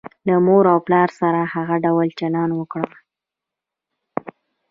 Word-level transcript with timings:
له 0.27 0.35
مور 0.45 0.63
او 0.73 0.79
پلار 0.87 1.09
سره 1.19 1.39
هغه 1.53 1.75
ډول 1.85 2.07
چلند 2.19 2.51
وکړه. 2.55 2.89